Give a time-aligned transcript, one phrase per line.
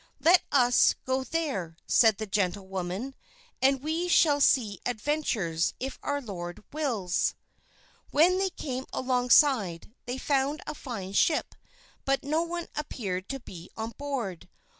[0.19, 3.13] "Let us go there," said the gentlewoman,
[3.61, 7.35] "and we shall see adventures, if our Lord wills."
[8.09, 11.53] When they came alongside, they found a fine ship,
[12.03, 14.49] but no one appeared to be on board.